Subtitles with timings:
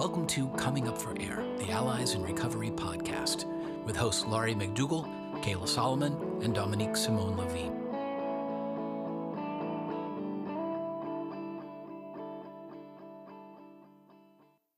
[0.00, 3.44] Welcome to Coming Up for Air, the Allies in Recovery podcast,
[3.84, 5.04] with hosts Laurie McDougall,
[5.42, 7.76] Kayla Solomon, and Dominique Simone Levine.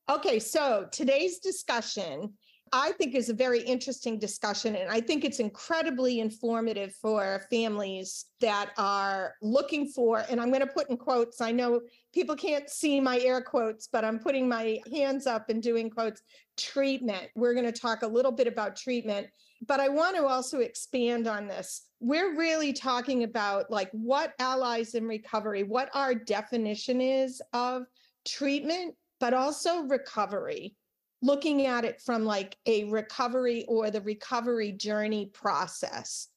[0.09, 2.33] Okay, so today's discussion
[2.75, 4.75] I think is a very interesting discussion.
[4.75, 10.61] And I think it's incredibly informative for families that are looking for, and I'm going
[10.61, 11.39] to put in quotes.
[11.39, 11.81] I know
[12.15, 16.23] people can't see my air quotes, but I'm putting my hands up and doing quotes
[16.57, 17.29] treatment.
[17.35, 19.27] We're going to talk a little bit about treatment,
[19.67, 21.83] but I want to also expand on this.
[21.99, 27.83] We're really talking about like what allies in recovery, what our definition is of
[28.25, 30.75] treatment, but also recovery
[31.23, 36.27] looking at it from like a recovery or the recovery journey process.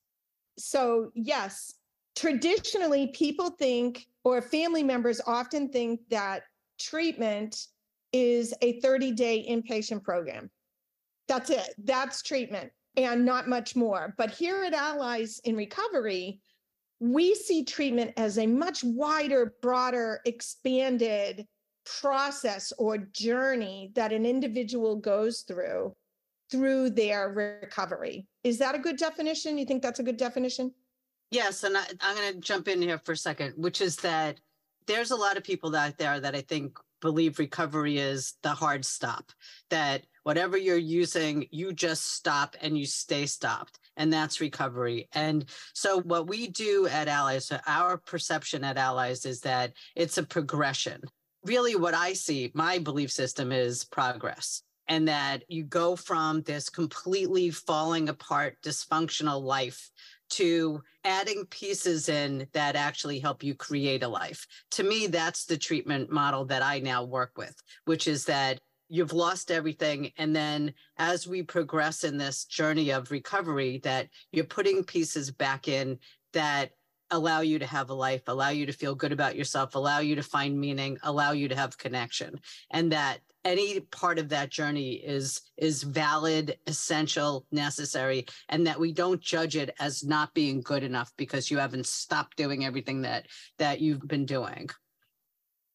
[0.59, 1.75] So, yes,
[2.15, 6.45] traditionally people think, or family members often think that
[6.79, 7.67] treatment
[8.13, 10.51] is a 30 day inpatient program.
[11.27, 14.15] That's it, that's treatment and not much more.
[14.17, 16.41] But here at Allies in Recovery,
[17.01, 21.45] we see treatment as a much wider, broader, expanded
[22.01, 25.95] process or journey that an individual goes through
[26.51, 28.27] through their recovery.
[28.45, 29.59] Is that a good definition?
[29.59, 30.73] You think that's a good definition?
[31.31, 31.65] Yes.
[31.65, 34.39] And I, am going to jump in here for a second, which is that
[34.87, 38.85] there's a lot of people out there that I think believe recovery is the hard
[38.85, 39.33] stop,
[39.71, 43.79] that whatever you're using, you just stop and you stay stopped.
[43.97, 45.09] And that's recovery.
[45.13, 50.19] And so, what we do at Allies, so our perception at Allies is that it's
[50.19, 51.01] a progression
[51.47, 54.63] really what I see, my belief system is progress.
[54.89, 59.91] And that you go from this completely falling apart, dysfunctional life
[60.31, 64.47] to adding pieces in that actually help you create a life.
[64.73, 69.13] To me, that's the treatment model that I now work with, which is that you've
[69.13, 70.13] lost everything.
[70.19, 75.69] And then as we progress in this journey of recovery, that you're putting pieces back
[75.69, 75.99] in
[76.33, 76.71] that
[77.11, 80.17] allow you to have a life, allow you to feel good about yourself, allow you
[80.17, 82.41] to find meaning, allow you to have connection.
[82.71, 88.93] And that any part of that journey is is valid, essential, necessary, and that we
[88.93, 93.27] don't judge it as not being good enough because you haven't stopped doing everything that
[93.59, 94.69] that you've been doing.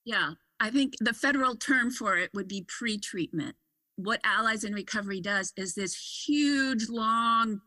[0.03, 3.55] Yeah, I think the federal term for it would be pre-treatment.
[3.95, 7.61] What Allies in Recovery does is this huge long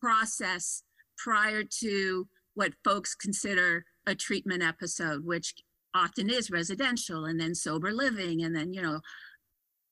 [0.00, 0.82] process
[1.16, 2.26] prior to
[2.60, 5.54] what folks consider a treatment episode, which
[5.94, 8.42] often is residential and then sober living.
[8.42, 9.00] And then, you know,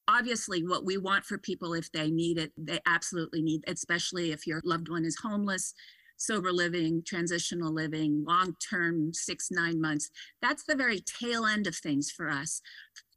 [0.06, 4.47] obviously what we want for people if they need it, they absolutely need, especially if
[4.47, 5.73] your loved one is homeless,
[6.19, 10.11] sober living, transitional living, long term, six, nine months.
[10.43, 12.61] That's the very tail end of things for us.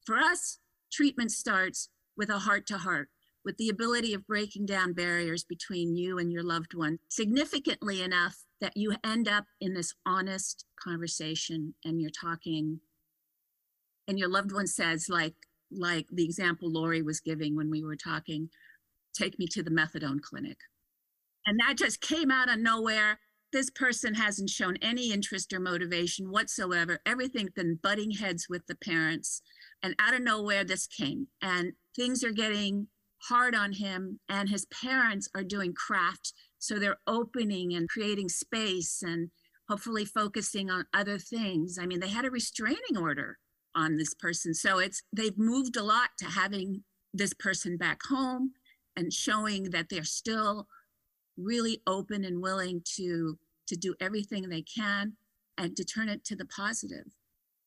[0.06, 0.60] For us,
[0.94, 3.10] treatment starts with a heart to heart
[3.44, 8.46] with the ability of breaking down barriers between you and your loved one significantly enough
[8.62, 12.80] that you end up in this honest conversation and you're talking
[14.08, 15.36] and your loved one says like
[15.72, 18.50] like the example Laurie was giving when we were talking
[19.14, 20.58] take me to the methadone clinic.
[21.46, 23.20] And that just came out of nowhere.
[23.52, 27.00] This person hasn't shown any interest or motivation whatsoever.
[27.06, 29.42] Everything's been butting heads with the parents.
[29.84, 31.28] And out of nowhere this came.
[31.42, 32.88] And things are getting
[33.30, 39.02] hard on him and his parents are doing craft so they're opening and creating space
[39.02, 39.30] and
[39.68, 41.78] hopefully focusing on other things.
[41.80, 43.38] I mean they had a restraining order
[43.74, 46.84] on this person so it's they've moved a lot to having
[47.14, 48.52] this person back home
[48.96, 50.68] and showing that they're still
[51.38, 55.14] really open and willing to to do everything they can
[55.58, 57.06] and to turn it to the positive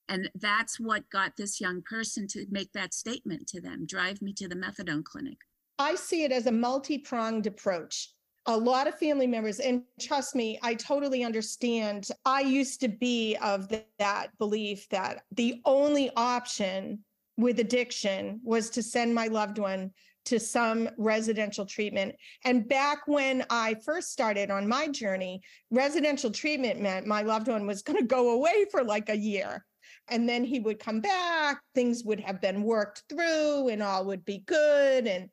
[0.09, 4.33] and that's what got this young person to make that statement to them drive me
[4.35, 5.39] to the methadone clinic.
[5.79, 8.11] I see it as a multi pronged approach.
[8.47, 12.09] A lot of family members, and trust me, I totally understand.
[12.27, 17.03] I used to be of that belief that the only option
[17.39, 19.91] with addiction was to send my loved one
[20.27, 22.15] to some residential treatment.
[22.45, 27.67] And back when I first started on my journey, residential treatment meant my loved one
[27.67, 29.65] was going to go away for like a year
[30.09, 34.25] and then he would come back things would have been worked through and all would
[34.25, 35.29] be good and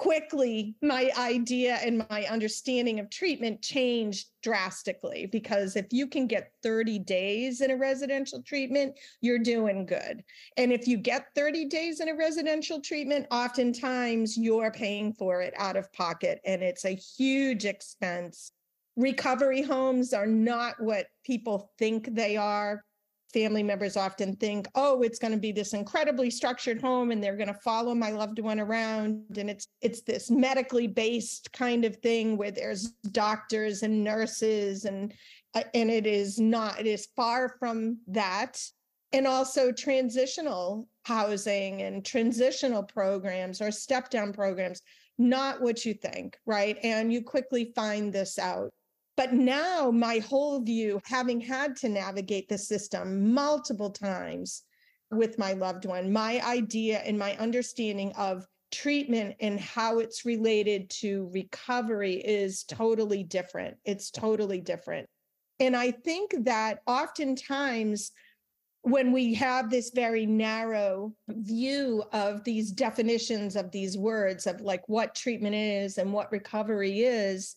[0.00, 6.52] quickly my idea and my understanding of treatment changed drastically because if you can get
[6.62, 10.24] 30 days in a residential treatment you're doing good.
[10.56, 15.52] And if you get 30 days in a residential treatment oftentimes you're paying for it
[15.58, 18.52] out of pocket and it's a huge expense.
[18.96, 22.82] Recovery homes are not what people think they are
[23.32, 27.36] family members often think, oh, it's going to be this incredibly structured home and they're
[27.36, 29.24] going to follow my loved one around.
[29.36, 35.12] And it's it's this medically based kind of thing where there's doctors and nurses and
[35.54, 38.62] uh, and it is not, it is far from that.
[39.12, 44.82] And also transitional housing and transitional programs or step down programs,
[45.18, 46.78] not what you think, right?
[46.84, 48.70] And you quickly find this out.
[49.20, 54.62] But now, my whole view, having had to navigate the system multiple times
[55.10, 60.88] with my loved one, my idea and my understanding of treatment and how it's related
[61.00, 63.76] to recovery is totally different.
[63.84, 65.06] It's totally different.
[65.58, 68.12] And I think that oftentimes,
[68.84, 74.88] when we have this very narrow view of these definitions of these words of like
[74.88, 77.56] what treatment is and what recovery is,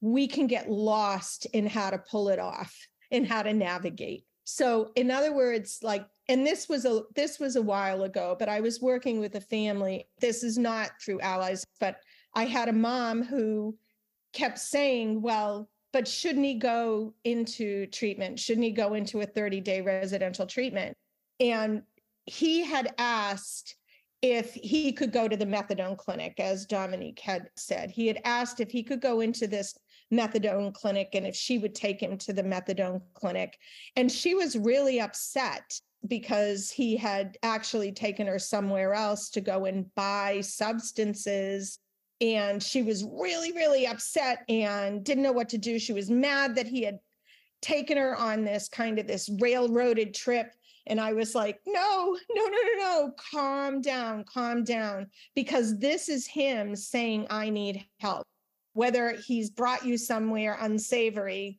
[0.00, 2.74] we can get lost in how to pull it off
[3.10, 4.24] and how to navigate.
[4.44, 8.48] So in other words, like, and this was a this was a while ago, but
[8.48, 10.08] I was working with a family.
[10.20, 11.96] This is not through allies, but
[12.34, 13.76] I had a mom who
[14.32, 18.38] kept saying, well, but shouldn't he go into treatment?
[18.38, 20.96] Shouldn't he go into a 30 day residential treatment?
[21.40, 21.82] And
[22.26, 23.76] he had asked
[24.22, 27.90] if he could go to the methadone clinic, as Dominique had said.
[27.90, 29.74] He had asked if he could go into this
[30.12, 33.58] methadone clinic and if she would take him to the methadone clinic.
[33.96, 39.66] And she was really upset because he had actually taken her somewhere else to go
[39.66, 41.78] and buy substances.
[42.20, 45.78] And she was really, really upset and didn't know what to do.
[45.78, 46.98] She was mad that he had
[47.62, 50.54] taken her on this kind of this railroaded trip.
[50.86, 56.08] And I was like, no, no, no, no, no, calm down, calm down, because this
[56.08, 58.26] is him saying, I need help
[58.72, 61.58] whether he's brought you somewhere unsavory,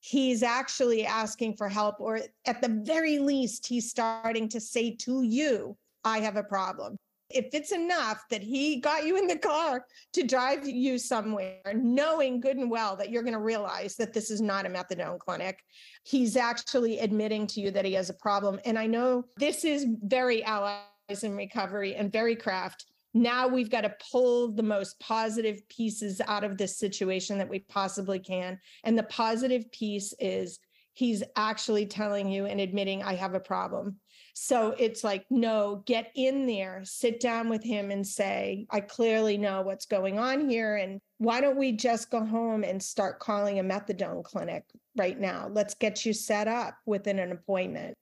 [0.00, 5.22] he's actually asking for help, or at the very least, he's starting to say to
[5.22, 6.96] you, I have a problem.
[7.28, 12.40] If it's enough that he got you in the car to drive you somewhere, knowing
[12.40, 15.58] good and well that you're going to realize that this is not a methadone clinic,
[16.04, 18.60] he's actually admitting to you that he has a problem.
[18.64, 23.80] And I know this is very allies in recovery and very craft now we've got
[23.80, 28.58] to pull the most positive pieces out of this situation that we possibly can.
[28.84, 30.58] And the positive piece is
[30.92, 33.96] he's actually telling you and admitting, I have a problem.
[34.34, 39.38] So it's like, no, get in there, sit down with him and say, I clearly
[39.38, 40.76] know what's going on here.
[40.76, 44.64] And why don't we just go home and start calling a methadone clinic
[44.94, 45.48] right now?
[45.50, 47.94] Let's get you set up within an appointment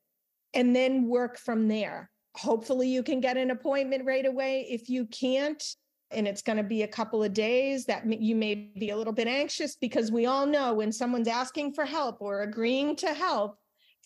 [0.55, 4.67] and then work from there hopefully you can get an appointment right away.
[4.69, 5.63] If you can't,
[6.11, 9.13] and it's going to be a couple of days that you may be a little
[9.13, 13.59] bit anxious because we all know when someone's asking for help or agreeing to help,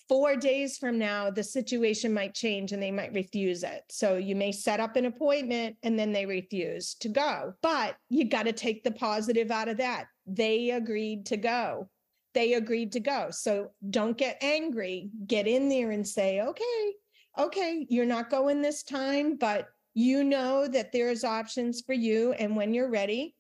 [0.08, 3.82] four days from now, the situation might change and they might refuse it.
[3.90, 7.52] So you may set up an appointment and then they refuse to go.
[7.62, 10.06] But you got to take the positive out of that.
[10.26, 11.88] They agreed to go.
[12.32, 13.28] They agreed to go.
[13.30, 15.10] So don't get angry.
[15.26, 16.92] Get in there and say, okay,
[17.38, 22.32] okay, you're not going this time, but you know that there's options for you.
[22.32, 23.34] And when you're ready,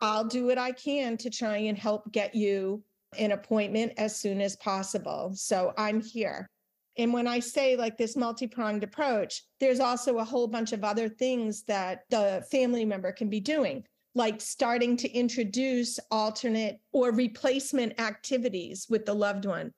[0.00, 2.82] I'll do what I can to try and help get you
[3.18, 5.32] an appointment as soon as possible.
[5.34, 6.46] So I'm here.
[6.98, 10.84] And when I say like this multi pronged approach, there's also a whole bunch of
[10.84, 13.84] other things that the family member can be doing,
[14.14, 19.72] like starting to introduce alternate or replacement activities with the loved one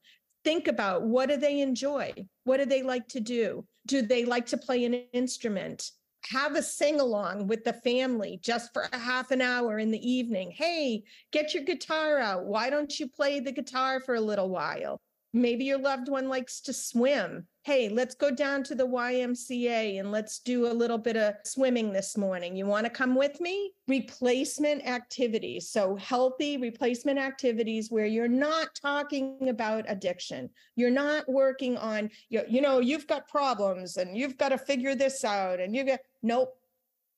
[0.44, 2.12] think about what do they enjoy?
[2.44, 3.66] What do they like to do?
[3.86, 5.90] Do they like to play an instrument?
[6.30, 10.10] Have a sing along with the family just for a half an hour in the
[10.10, 10.50] evening.
[10.50, 12.44] Hey, get your guitar out.
[12.44, 15.00] Why don't you play the guitar for a little while?
[15.32, 17.46] Maybe your loved one likes to swim.
[17.68, 21.92] Hey, let's go down to the YMCA and let's do a little bit of swimming
[21.92, 22.56] this morning.
[22.56, 23.74] You want to come with me?
[23.86, 25.68] Replacement activities.
[25.68, 30.48] So, healthy replacement activities where you're not talking about addiction.
[30.76, 34.94] You're not working on, you, you know, you've got problems and you've got to figure
[34.94, 35.60] this out.
[35.60, 36.56] And you get, nope,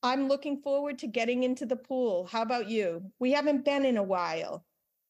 [0.03, 2.27] I'm looking forward to getting into the pool.
[2.27, 3.05] How about you?
[3.21, 4.65] We haven't been in a while.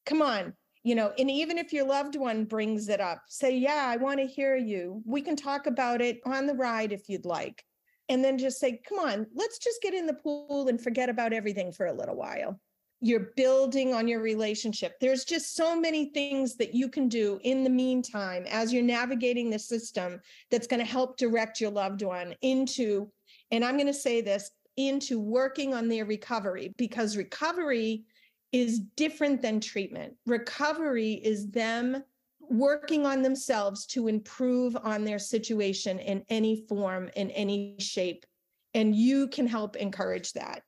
[0.05, 3.85] Come on, you know and even if your loved one brings it up say yeah
[3.87, 7.25] i want to hear you we can talk about it on the ride if you'd
[7.25, 7.63] like.
[8.09, 11.33] And then just say come on let's just get in the pool and forget about
[11.33, 12.59] everything for a little while.
[12.99, 14.93] You're building on your relationship.
[14.99, 19.49] There's just so many things that you can do in the meantime as you're navigating
[19.49, 20.19] the system
[20.51, 23.09] that's going to help direct your loved one into
[23.51, 28.03] and i'm going to say this into working on their recovery because recovery
[28.51, 30.13] is different than treatment.
[30.25, 32.03] Recovery is them
[32.49, 38.25] working on themselves to improve on their situation in any form, in any shape.
[38.73, 40.63] And you can help encourage that.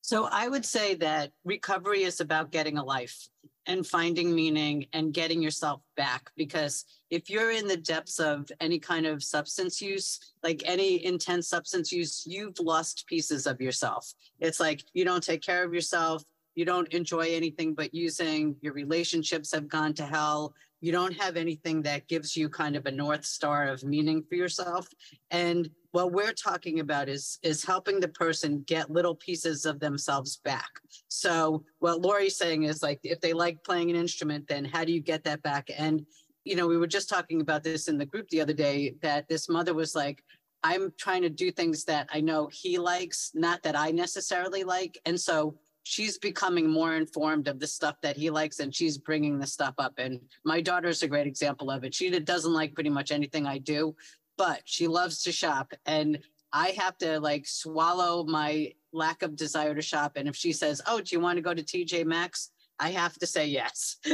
[0.00, 3.28] So I would say that recovery is about getting a life
[3.66, 6.28] and finding meaning and getting yourself back.
[6.36, 11.48] Because if you're in the depths of any kind of substance use, like any intense
[11.48, 14.12] substance use, you've lost pieces of yourself.
[14.40, 16.24] It's like you don't take care of yourself.
[16.54, 18.56] You don't enjoy anything but using.
[18.60, 20.54] Your relationships have gone to hell.
[20.80, 24.34] You don't have anything that gives you kind of a north star of meaning for
[24.34, 24.88] yourself.
[25.30, 30.38] And what we're talking about is is helping the person get little pieces of themselves
[30.38, 30.80] back.
[31.08, 34.92] So what lori's saying is like if they like playing an instrument then how do
[34.92, 35.70] you get that back?
[35.76, 36.04] And
[36.44, 39.28] you know we were just talking about this in the group the other day that
[39.28, 40.24] this mother was like
[40.64, 44.98] i'm trying to do things that i know he likes not that i necessarily like.
[45.06, 49.38] And so she's becoming more informed of the stuff that he likes and she's bringing
[49.38, 49.94] the stuff up.
[49.98, 51.94] And my daughter's a great example of it.
[51.94, 53.94] She doesn't like pretty much anything i do
[54.38, 55.72] but she loves to shop.
[55.86, 56.18] And
[56.52, 60.12] i have to like swallow my lack of desire to shop.
[60.16, 62.50] And if she says oh do you want to go to tj maxx?
[62.78, 63.96] I have to say yes.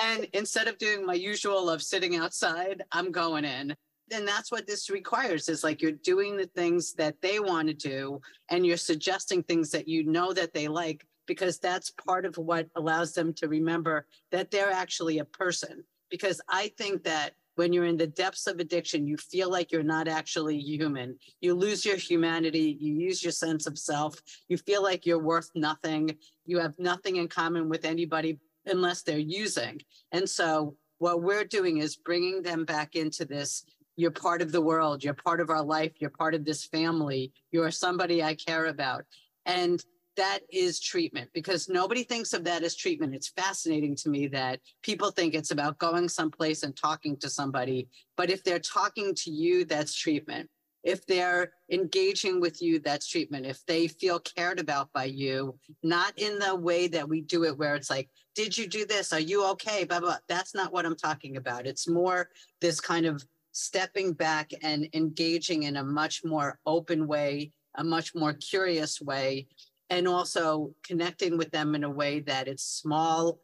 [0.00, 3.76] And instead of doing my usual of sitting outside i'm going in
[4.12, 7.74] and that's what this requires is like you're doing the things that they want to
[7.74, 12.36] do and you're suggesting things that you know that they like because that's part of
[12.38, 15.84] what allows them to remember that they're actually a person.
[16.10, 19.82] Because i think that when you're in the depths of addiction you feel like you're
[19.82, 21.16] not actually human.
[21.40, 25.50] You lose your humanity you use your sense of self you feel like you're worth
[25.54, 28.38] nothing you have nothing in common with anybody
[28.68, 29.80] unless they're using.
[30.12, 33.64] And so what we're doing is bringing them back into this
[33.98, 35.02] you're part of the world.
[35.02, 35.90] You're part of our life.
[35.98, 37.32] You're part of this family.
[37.50, 39.04] You're somebody I care about.
[39.44, 39.82] And
[40.16, 43.12] that is treatment because nobody thinks of that as treatment.
[43.12, 47.88] It's fascinating to me that people think it's about going someplace and talking to somebody.
[48.16, 50.48] But if they're talking to you, that's treatment.
[50.84, 53.46] If they're engaging with you, that's treatment.
[53.46, 57.58] If they feel cared about by you, not in the way that we do it,
[57.58, 59.12] where it's like, did you do this?
[59.12, 59.82] Are you okay?
[59.82, 60.18] Blah, blah.
[60.28, 61.66] That's not what I'm talking about.
[61.66, 62.28] It's more
[62.60, 63.24] this kind of
[63.58, 69.46] stepping back and engaging in a much more open way, a much more curious way,
[69.90, 73.40] and also connecting with them in a way that it's small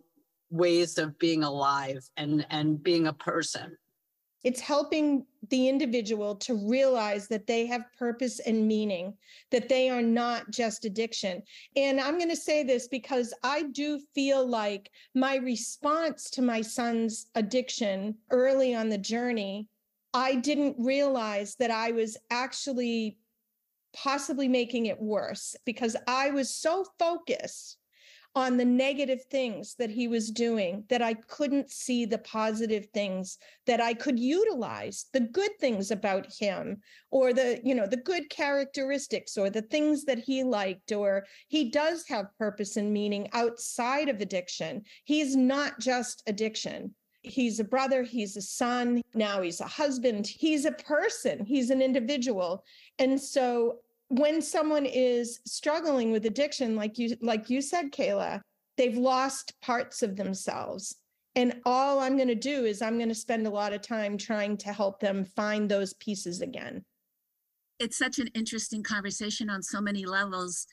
[0.51, 3.77] ways of being alive and, and being a person.
[4.45, 9.15] It's helping the individual to realize that they have purpose and meaning,
[9.51, 11.43] that they are not just addiction.
[11.77, 16.61] And I'm going to say this because I do feel like my response to my
[16.61, 19.67] son's addiction early on the journey
[20.15, 23.19] I didn't realize that I was actually
[23.93, 27.79] possibly making it worse because I was so focused
[28.37, 33.39] on the negative things that he was doing that I couldn't see the positive things
[33.67, 36.81] that I could utilize the good things about him
[37.13, 41.71] or the you know the good characteristics or the things that he liked or he
[41.71, 44.83] does have purpose and meaning outside of addiction.
[45.05, 46.95] He's not just addiction
[47.25, 51.81] He's a brother, he's a son, now he's a husband, he's a person, he's an
[51.81, 52.65] individual.
[52.99, 53.79] And so
[54.09, 58.43] when someone is struggling with addiction like you like you said Kayla,
[58.77, 60.97] they've lost parts of themselves.
[61.35, 64.17] And all I'm going to do is I'm going to spend a lot of time
[64.17, 66.85] trying to help them find those pieces again.
[67.81, 70.67] It's such an interesting conversation on so many levels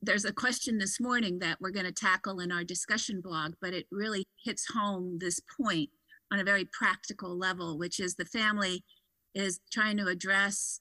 [0.00, 3.74] there's a question this morning that we're going to tackle in our discussion blog, but
[3.74, 5.90] it really hits home this point
[6.32, 8.84] on a very practical level, which is the family
[9.34, 10.80] is trying to address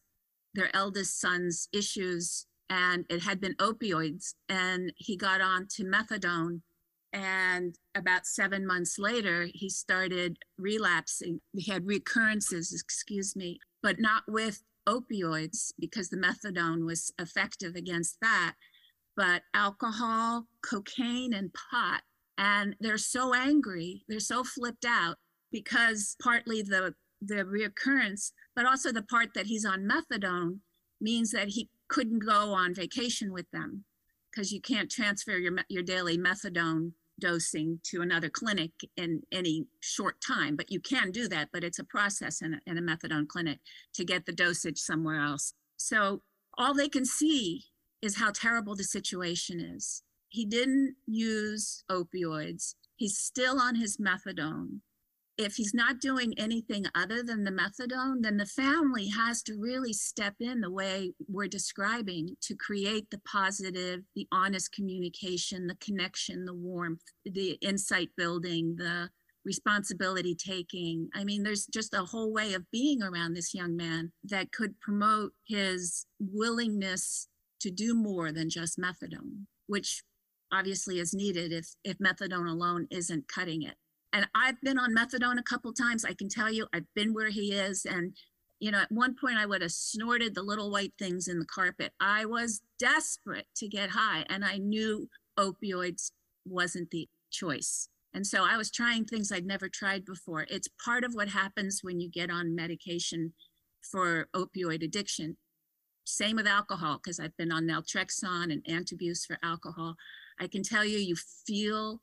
[0.53, 6.61] their eldest son's issues, and it had been opioids, and he got on to methadone.
[7.13, 11.39] And about seven months later, he started relapsing.
[11.53, 18.17] He had recurrences, excuse me, but not with opioids because the methadone was effective against
[18.21, 18.55] that
[19.17, 22.03] but alcohol, cocaine, and pot.
[22.37, 25.17] And they're so angry, they're so flipped out
[25.51, 30.59] because partly the the reoccurrence, but also the part that he's on methadone
[31.01, 33.85] means that he couldn't go on vacation with them
[34.31, 40.17] because you can't transfer your your daily methadone dosing to another clinic in any short
[40.21, 43.27] time but you can do that but it's a process in a, in a methadone
[43.27, 43.57] clinic
[43.91, 46.21] to get the dosage somewhere else so
[46.59, 47.63] all they can see
[48.01, 50.03] is how terrible the situation is.
[50.29, 52.75] He didn't use opioids.
[52.95, 54.79] He's still on his methadone.
[55.37, 59.93] If he's not doing anything other than the methadone, then the family has to really
[59.93, 66.45] step in the way we're describing to create the positive, the honest communication, the connection,
[66.45, 69.11] the warmth, the insight building, the
[69.45, 71.07] responsibility taking.
[71.13, 74.79] I mean, there's just a whole way of being around this young man that could
[74.81, 77.27] promote his willingness
[77.61, 80.03] to do more than just methadone, which
[80.51, 83.75] obviously is needed if, if methadone alone isn't cutting it.
[84.13, 86.05] And I've been on methadone a couple times.
[86.05, 87.85] I can tell you, I've been where he is.
[87.85, 88.15] And,
[88.59, 91.45] you know, at one point I would have snorted the little white things in the
[91.45, 91.91] carpet.
[91.99, 96.11] I was desperate to get high, and I knew opioids
[96.45, 97.89] wasn't the choice.
[98.13, 100.47] And so I was trying things I'd never tried before.
[100.49, 103.33] It's part of what happens when you get on medication
[103.81, 105.37] for opioid addiction.
[106.07, 109.97] Same with alcohol, because I've been on naltrexone and antabuse for alcohol.
[110.39, 112.01] I can tell you, you feel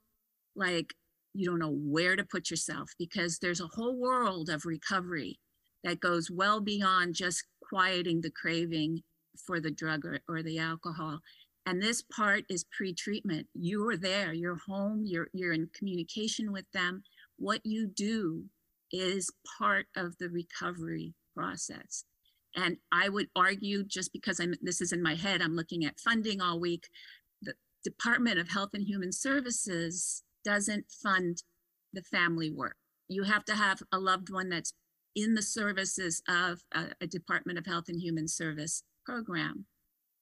[0.54, 0.92] like
[1.32, 5.40] you don't know where to put yourself because there's a whole world of recovery
[5.84, 9.02] that goes well beyond just quieting the craving
[9.46, 11.20] for the drug or, or the alcohol.
[11.64, 13.46] And this part is pre-treatment.
[13.54, 17.02] You are there, you're home, you're you're in communication with them.
[17.38, 18.44] What you do
[18.92, 22.04] is part of the recovery process.
[22.56, 26.00] And I would argue, just because I'm this is in my head, I'm looking at
[26.00, 26.88] funding all week.
[27.42, 31.42] The Department of Health and Human Services doesn't fund
[31.92, 32.76] the family work.
[33.08, 34.72] You have to have a loved one that's
[35.14, 39.66] in the services of a, a Department of Health and Human Service program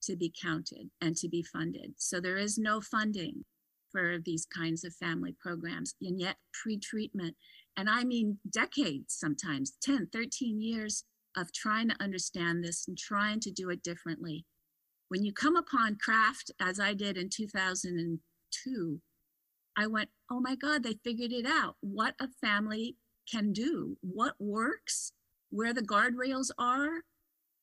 [0.02, 1.94] to be counted and to be funded.
[1.96, 3.44] So there is no funding
[3.90, 7.36] for these kinds of family programs, and yet pre-treatment,
[7.76, 11.04] and I mean decades sometimes, 10, 13 years
[11.36, 14.44] of trying to understand this and trying to do it differently.
[15.08, 19.00] When you come upon craft, as I did in 2002,
[19.76, 21.76] I went, oh my God, they figured it out.
[21.80, 22.96] What a family
[23.30, 25.12] can do, what works,
[25.50, 27.02] where the guardrails are,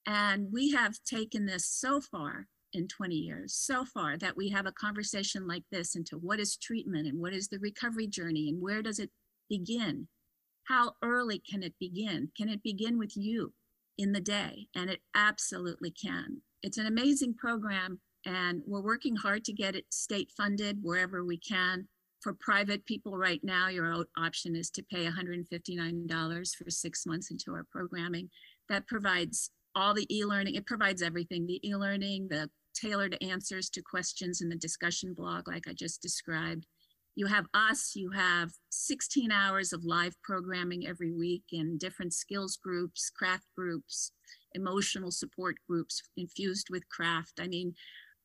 [0.05, 4.65] and we have taken this so far in 20 years, so far that we have
[4.65, 8.61] a conversation like this into what is treatment and what is the recovery journey and
[8.61, 9.09] where does it
[9.49, 10.07] begin?
[10.67, 12.31] How early can it begin?
[12.37, 13.53] Can it begin with you
[13.99, 14.67] in the day?
[14.75, 16.41] And it absolutely can.
[16.63, 21.37] It's an amazing program, and we're working hard to get it state funded wherever we
[21.37, 21.87] can.
[22.21, 27.51] For private people right now, your option is to pay $159 for six months into
[27.51, 28.29] our programming.
[28.69, 34.41] That provides all the e-learning, it provides everything, the e-learning, the tailored answers to questions
[34.41, 36.65] in the discussion blog, like I just described.
[37.19, 42.55] You have us, you have 16 hours of live programming every week in different skills
[42.55, 44.13] groups, craft groups,
[44.53, 47.41] emotional support groups infused with craft.
[47.41, 47.73] I mean,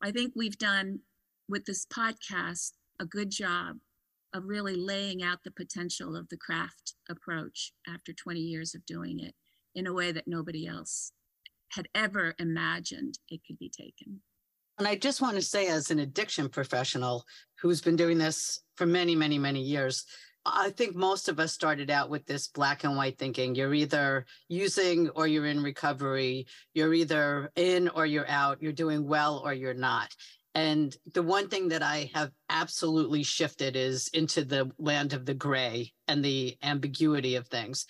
[0.01, 1.01] I think we've done
[1.49, 3.79] with this podcast a good job
[4.33, 9.19] of really laying out the potential of the craft approach after 20 years of doing
[9.19, 9.35] it
[9.75, 11.11] in a way that nobody else
[11.73, 14.21] had ever imagined it could be taken.
[14.79, 17.25] And I just want to say, as an addiction professional
[17.61, 20.05] who's been doing this for many, many, many years,
[20.47, 23.55] I think most of us started out with this black and white thinking.
[23.55, 26.47] You're either using or you're in recovery.
[26.75, 28.61] You're either in or you're out.
[28.61, 30.15] You're doing well or you're not.
[30.55, 35.35] And the one thing that I have absolutely shifted is into the land of the
[35.35, 37.87] gray and the ambiguity of things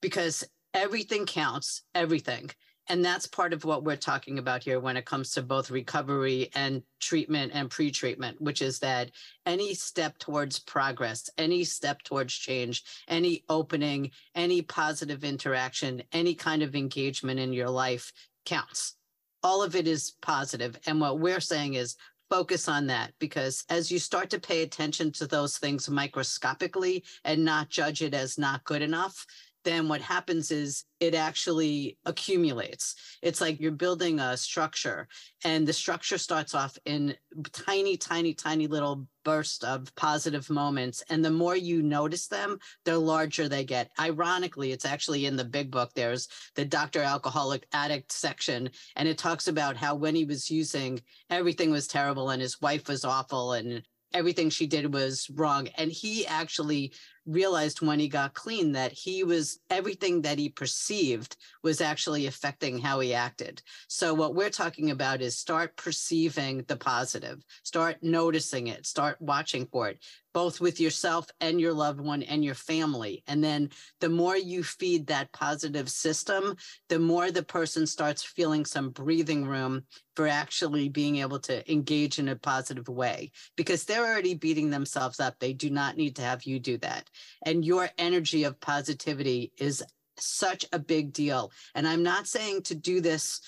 [0.00, 2.50] because everything counts, everything.
[2.88, 6.50] And that's part of what we're talking about here when it comes to both recovery
[6.54, 9.10] and treatment and pre treatment, which is that
[9.44, 16.62] any step towards progress, any step towards change, any opening, any positive interaction, any kind
[16.62, 18.12] of engagement in your life
[18.46, 18.96] counts.
[19.42, 20.78] All of it is positive.
[20.86, 21.96] And what we're saying is
[22.30, 27.44] focus on that because as you start to pay attention to those things microscopically and
[27.44, 29.26] not judge it as not good enough,
[29.68, 32.94] then what happens is it actually accumulates.
[33.22, 35.06] It's like you're building a structure,
[35.44, 37.14] and the structure starts off in
[37.52, 41.04] tiny, tiny, tiny little bursts of positive moments.
[41.10, 43.90] And the more you notice them, the larger they get.
[44.00, 45.90] Ironically, it's actually in the big book.
[45.94, 47.02] There's the Dr.
[47.02, 52.30] Alcoholic Addict section, and it talks about how when he was using, everything was terrible
[52.30, 53.82] and his wife was awful and
[54.14, 55.68] everything she did was wrong.
[55.76, 56.92] And he actually
[57.28, 62.78] realized when he got clean that he was everything that he perceived was actually affecting
[62.78, 63.62] how he acted.
[63.86, 69.66] So, what we're talking about is start perceiving the positive, start noticing it, start watching
[69.66, 70.02] for it,
[70.38, 73.24] both with yourself and your loved one and your family.
[73.26, 76.56] And then the more you feed that positive system,
[76.88, 79.82] the more the person starts feeling some breathing room
[80.14, 85.18] for actually being able to engage in a positive way because they're already beating themselves
[85.18, 85.34] up.
[85.40, 87.10] They do not need to have you do that
[87.44, 89.82] and your energy of positivity is
[90.20, 91.50] such a big deal.
[91.74, 93.40] And I'm not saying to do this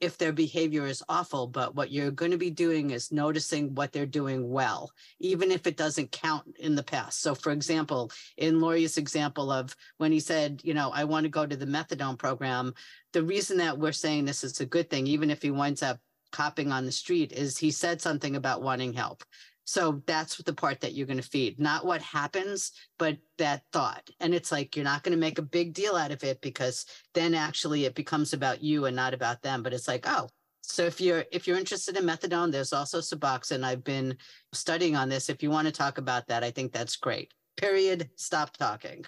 [0.00, 3.92] if their behavior is awful, but what you're going to be doing is noticing what
[3.92, 7.22] they're doing well, even if it doesn't count in the past.
[7.22, 11.30] So, for example, in Laurie's example of when he said, you know, I want to
[11.30, 12.74] go to the methadone program,
[13.12, 15.98] the reason that we're saying this is a good thing, even if he winds up
[16.32, 19.22] copping on the street, is he said something about wanting help.
[19.64, 24.08] So that's the part that you're going to feed, not what happens, but that thought.
[24.20, 26.84] And it's like you're not going to make a big deal out of it because
[27.14, 29.62] then actually it becomes about you and not about them.
[29.62, 30.28] But it's like, oh,
[30.60, 33.64] so if you're if you're interested in methadone, there's also Suboxone.
[33.64, 34.16] I've been
[34.52, 35.28] studying on this.
[35.28, 37.32] If you want to talk about that, I think that's great.
[37.56, 38.08] Period.
[38.16, 39.04] Stop talking.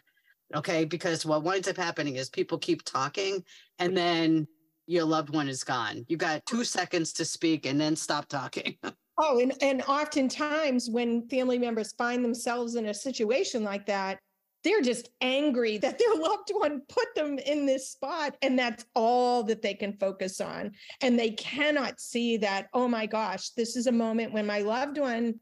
[0.54, 3.42] Okay, because what winds up happening is people keep talking
[3.78, 4.46] and then
[4.86, 6.04] your loved one is gone.
[6.08, 8.76] You got two seconds to speak and then stop talking.
[9.18, 14.18] Oh, and, and oftentimes when family members find themselves in a situation like that,
[14.66, 19.42] they're just angry that their loved one put them in this spot and that's all
[19.44, 20.72] that they can focus on.
[21.00, 24.98] And they cannot see that oh my gosh this is a moment when my loved
[24.98, 25.34] one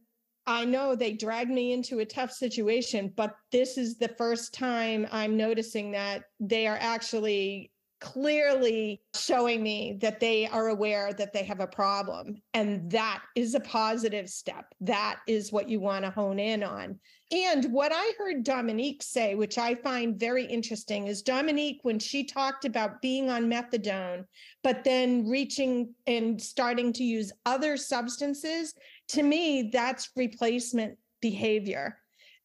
[0.47, 5.07] i know they dragged me into a tough situation but this is the first time
[5.11, 7.71] i'm noticing that they are actually
[8.05, 12.37] clearly showing me that they are aware that they have a problem.
[12.53, 14.75] And that is a positive step.
[14.83, 17.01] That is what you want to hone in on.
[17.33, 22.25] And what I heard Dominique say, which I find very interesting, is Dominique, when she
[22.25, 24.27] talked about being on methadone,
[24.63, 28.75] but then reaching and starting to use other substances,
[29.09, 31.97] to me, that's replacement behavior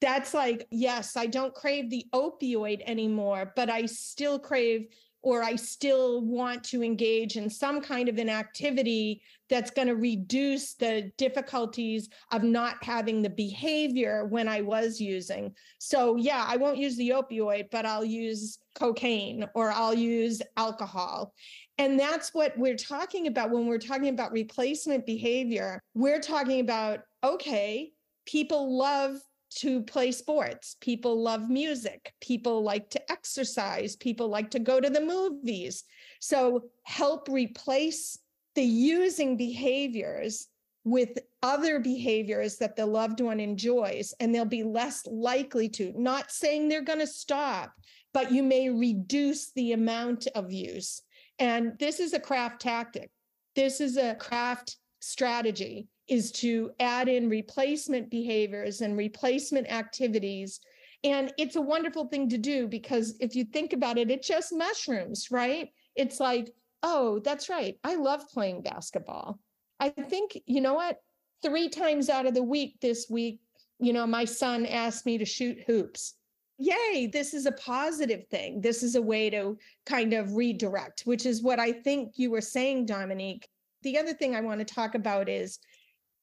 [0.02, 4.88] that's like, yes, I don't crave the opioid anymore, but I still crave
[5.22, 9.96] or I still want to engage in some kind of an activity that's going to
[9.96, 15.54] reduce the difficulties of not having the behavior when I was using.
[15.80, 21.34] So, yeah, I won't use the opioid, but I'll use cocaine or I'll use alcohol.
[21.78, 25.82] And that's what we're talking about when we're talking about replacement behavior.
[25.96, 27.92] We're talking about, okay,
[28.26, 29.18] people love
[29.56, 30.76] to play sports.
[30.80, 32.14] People love music.
[32.22, 33.96] People like to exercise.
[33.96, 35.84] People like to go to the movies.
[36.20, 38.20] So help replace
[38.56, 40.48] the using behaviors
[40.84, 45.94] with other behaviors that the loved one enjoys, and they'll be less likely to.
[45.96, 47.74] Not saying they're going to stop,
[48.14, 51.02] but you may reduce the amount of use.
[51.38, 53.12] And this is a craft tactic.
[53.56, 60.60] This is a craft strategy is to add in replacement behaviors and replacement activities.
[61.04, 64.54] And it's a wonderful thing to do because if you think about it, it's just
[64.54, 65.70] mushrooms, right?
[65.96, 67.78] It's like, oh, that's right.
[67.84, 69.40] I love playing basketball.
[69.80, 71.02] I think, you know what?
[71.42, 73.40] Three times out of the week this week,
[73.80, 76.16] you know, my son asked me to shoot hoops.
[76.58, 78.60] Yay, this is a positive thing.
[78.60, 82.42] This is a way to kind of redirect, which is what I think you were
[82.42, 83.48] saying, Dominique.
[83.84, 85.60] The other thing I want to talk about is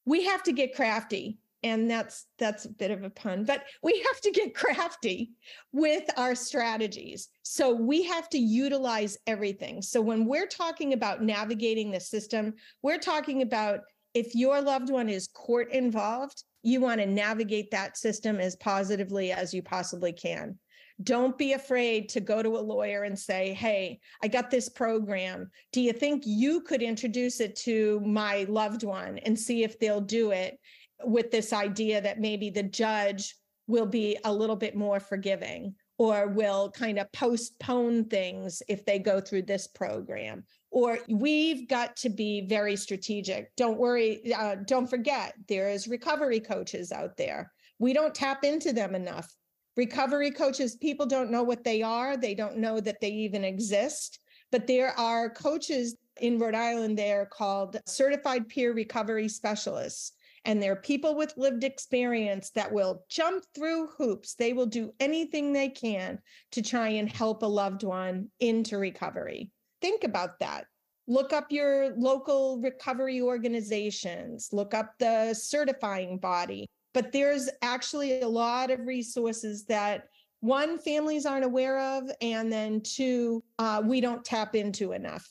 [0.07, 4.03] we have to get crafty and that's that's a bit of a pun but we
[4.07, 5.33] have to get crafty
[5.73, 7.29] with our strategies.
[7.43, 9.83] So we have to utilize everything.
[9.83, 13.81] So when we're talking about navigating the system we're talking about
[14.15, 19.31] if your loved one is court involved you want to navigate that system as positively
[19.31, 20.59] as you possibly can
[21.03, 25.51] don't be afraid to go to a lawyer and say, Hey, I got this program.
[25.73, 30.01] Do you think you could introduce it to my loved one and see if they'll
[30.01, 30.59] do it
[31.05, 36.29] with this idea that maybe the judge will be a little bit more forgiving or
[36.29, 40.45] will kind of postpone things if they go through this program?
[40.71, 43.55] Or we've got to be very strategic.
[43.57, 47.53] Don't worry, uh, don't forget, there's recovery coaches out there.
[47.79, 49.33] We don't tap into them enough
[49.77, 52.17] recovery coaches, people don't know what they are.
[52.17, 54.21] They don't know that they even exist.
[54.51, 60.13] But there are coaches in Rhode Island, they're called certified peer recovery specialists.
[60.45, 64.35] And they're people with lived experience that will jump through hoops.
[64.35, 66.21] They will do anything they can
[66.53, 69.51] to try and help a loved one into recovery.
[69.83, 70.67] Think about that.
[71.09, 78.29] Look up your local recovery organizations, look up the certifying body but there's actually a
[78.29, 80.09] lot of resources that
[80.41, 85.31] one families aren't aware of and then two uh, we don't tap into enough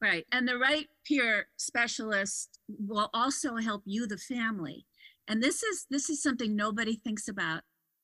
[0.00, 4.86] right and the right peer specialist will also help you the family
[5.26, 7.62] and this is this is something nobody thinks about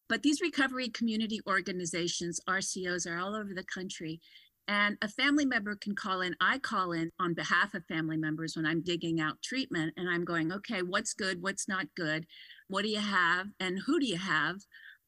[0.09, 4.21] but these recovery community organizations rcos are all over the country
[4.69, 6.37] and a family member can call in.
[6.43, 10.27] I call in on behalf of family members when I'm digging out treatment and I'm
[10.27, 11.43] going, okay, what's good?
[11.43, 12.27] What's not good?
[12.69, 13.49] What do you have?
[13.59, 14.57] And who do you have?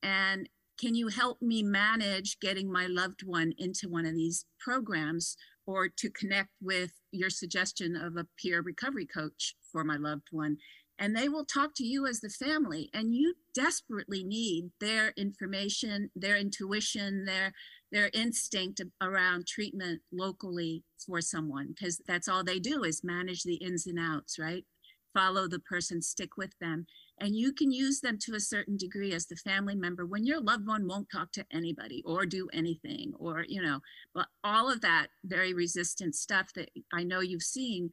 [0.03, 0.49] And
[0.81, 5.89] can you help me manage getting my loved one into one of these programs or
[5.89, 10.57] to connect with your suggestion of a peer recovery coach for my loved one?
[10.99, 16.11] And they will talk to you as the family, and you desperately need their information,
[16.15, 17.53] their intuition, their
[17.93, 23.57] their instinct around treatment locally for someone because that's all they do is manage the
[23.57, 24.65] ins and outs right
[25.13, 26.87] follow the person stick with them
[27.21, 30.41] and you can use them to a certain degree as the family member when your
[30.41, 33.81] loved one won't talk to anybody or do anything or you know
[34.15, 37.91] but all of that very resistant stuff that i know you've seen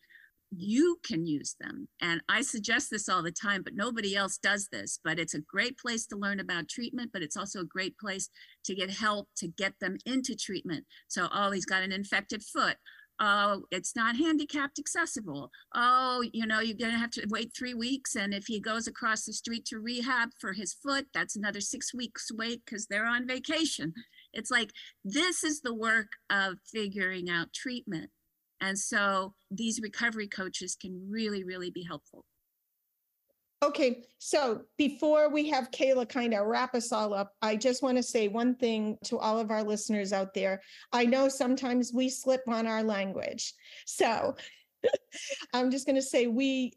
[0.56, 1.88] you can use them.
[2.02, 5.42] And i suggest this all the time but nobody else does this but it's a
[5.42, 8.30] great place to learn about treatment but it's also a great place
[8.66, 10.86] to get help to get them into treatment.
[11.08, 12.78] So oh he's got an infected foot
[13.20, 15.52] oh, it's not handicapped accessible.
[15.74, 18.16] Oh, you know, you're going to have to wait three weeks.
[18.16, 21.94] And if he goes across the street to rehab for his foot, that's another six
[21.94, 23.94] weeks wait because they're on vacation.
[24.34, 24.72] It's like
[25.04, 28.10] this is the work of figuring out treatment.
[28.62, 32.26] And so these recovery coaches can really, really be helpful.
[33.64, 37.98] Okay, so before we have Kayla kind of wrap us all up, I just want
[37.98, 40.62] to say one thing to all of our listeners out there.
[40.92, 43.56] I know sometimes we slip on our language.
[43.88, 44.36] So
[45.54, 46.74] I'm just going to say we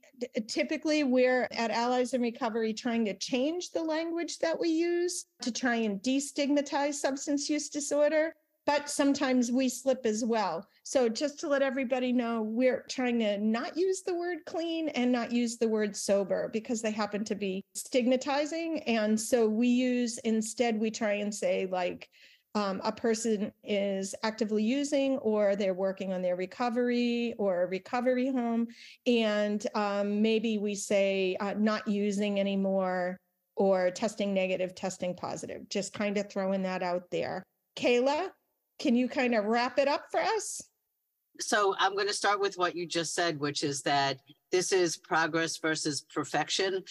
[0.48, 5.52] typically we're at Allies in Recovery trying to change the language that we use to
[5.52, 8.34] try and destigmatize substance use disorder
[8.66, 10.64] but sometimes we slip as well.
[10.90, 15.12] So just to let everybody know, we're trying to not use the word clean and
[15.12, 18.82] not use the word sober because they happen to be stigmatizing.
[18.88, 22.08] And so we use instead, we try and say like,
[22.56, 28.32] um, a person is actively using or they're working on their recovery or a recovery
[28.32, 28.66] home.
[29.06, 33.16] And um, maybe we say uh, not using anymore
[33.54, 37.44] or testing negative, testing positive, just kind of throwing that out there.
[37.76, 38.30] Kayla,
[38.80, 40.60] can you kind of wrap it up for us?
[41.38, 44.18] So I'm going to start with what you just said, which is that
[44.50, 46.82] this is progress versus perfection,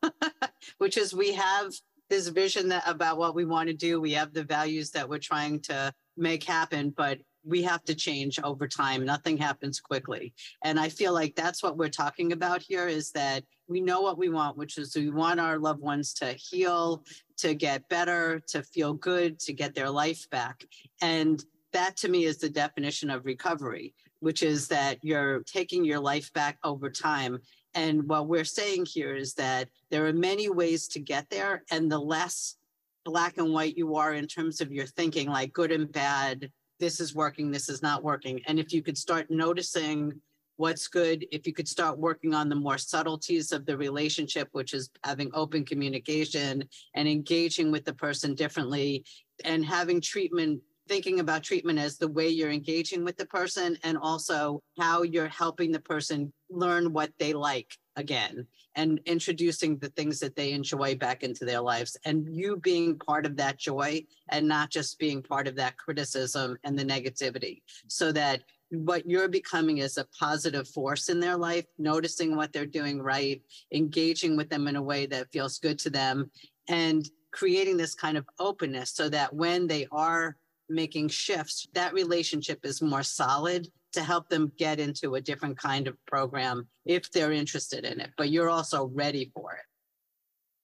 [0.78, 1.72] which is we have
[2.08, 4.00] this vision that about what we want to do.
[4.00, 8.38] We have the values that we're trying to make happen, but we have to change
[8.42, 9.04] over time.
[9.04, 10.34] Nothing happens quickly.
[10.62, 14.18] And I feel like that's what we're talking about here is that we know what
[14.18, 17.04] we want, which is we want our loved ones to heal,
[17.38, 20.64] to get better, to feel good, to get their life back.
[21.00, 26.00] And that to me is the definition of recovery, which is that you're taking your
[26.00, 27.38] life back over time.
[27.74, 31.64] And what we're saying here is that there are many ways to get there.
[31.70, 32.56] And the less
[33.04, 36.50] black and white you are in terms of your thinking, like good and bad,
[36.80, 38.40] this is working, this is not working.
[38.46, 40.20] And if you could start noticing
[40.56, 44.74] what's good, if you could start working on the more subtleties of the relationship, which
[44.74, 49.04] is having open communication and engaging with the person differently
[49.44, 53.98] and having treatment thinking about treatment as the way you're engaging with the person and
[53.98, 60.20] also how you're helping the person learn what they like again and introducing the things
[60.20, 64.46] that they enjoy back into their lives and you being part of that joy and
[64.46, 69.78] not just being part of that criticism and the negativity so that what you're becoming
[69.78, 74.68] is a positive force in their life noticing what they're doing right engaging with them
[74.68, 76.30] in a way that feels good to them
[76.68, 80.36] and creating this kind of openness so that when they are
[80.68, 85.88] making shifts that relationship is more solid to help them get into a different kind
[85.88, 89.64] of program if they're interested in it, but you're also ready for it.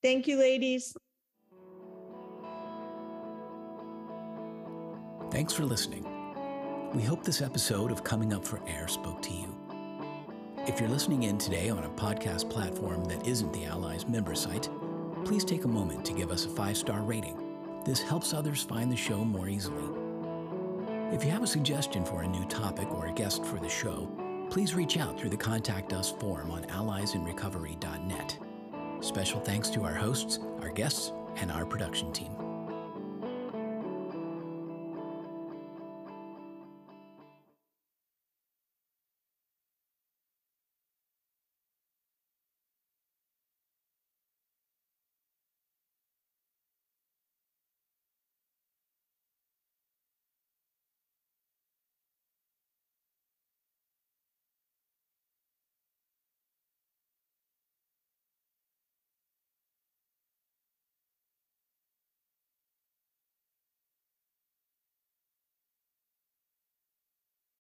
[0.03, 0.95] Thank you, ladies.
[5.31, 6.07] Thanks for listening.
[6.95, 9.59] We hope this episode of Coming Up for Air spoke to you.
[10.67, 14.69] If you're listening in today on a podcast platform that isn't the Allies member site,
[15.25, 17.44] please take a moment to give us a five star rating.
[17.85, 19.85] This helps others find the show more easily.
[21.13, 24.11] If you have a suggestion for a new topic or a guest for the show,
[24.51, 28.39] please reach out through the Contact Us form on alliesinrecovery.net.
[29.01, 32.44] Special thanks to our hosts, our guests, and our production team.